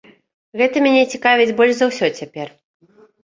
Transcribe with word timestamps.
Гэта 0.61 0.81
мяне 0.85 1.03
цікавіць 1.17 1.55
больш 1.61 1.73
за 1.81 1.85
ўсё 1.91 2.07
цяпер. 2.21 2.47